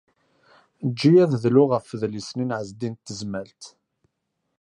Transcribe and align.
Eǧǧ-iyi 0.85 1.19
ad 1.23 1.33
dluɣ 1.43 1.69
ɣef 1.73 1.87
udlis-nni 1.93 2.45
n 2.45 2.55
Ɛezdin 2.57 2.93
n 2.99 3.01
Tezmalt. 3.05 3.63